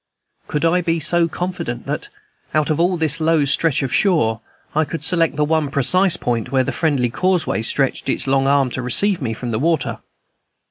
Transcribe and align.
Could 0.47 0.65
I 0.65 0.81
be 0.81 0.99
so 0.99 1.27
confident 1.27 1.85
that, 1.85 2.09
out 2.55 2.71
of 2.71 2.79
all 2.79 2.97
that 2.97 3.19
low 3.21 3.45
stretch 3.45 3.83
of 3.83 3.93
shore, 3.93 4.41
I 4.73 4.83
could 4.83 5.03
select 5.03 5.35
the 5.35 5.45
one 5.45 5.69
precise 5.69 6.17
point 6.17 6.51
where 6.51 6.63
the 6.63 6.71
friendly 6.71 7.11
causeway 7.11 7.61
stretched 7.61 8.09
its 8.09 8.25
long 8.25 8.47
arm 8.47 8.71
to 8.71 8.81
receive 8.81 9.21
me 9.21 9.35
from 9.35 9.51
the 9.51 9.59
water? 9.59 9.99